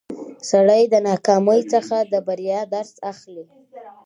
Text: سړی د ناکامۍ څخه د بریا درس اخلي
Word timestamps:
سړی 0.49 0.83
د 0.93 0.95
ناکامۍ 1.09 1.61
څخه 1.73 1.97
د 2.11 2.13
بریا 2.27 2.61
درس 2.73 2.93
اخلي 3.11 3.45